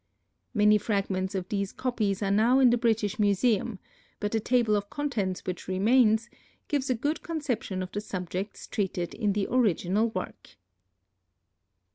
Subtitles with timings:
[0.55, 3.77] Many fragments of these copies are now in the British Museum,
[4.19, 6.27] but the table of contents which remains
[6.67, 10.55] gives a good conception of the subjects treated in the original work.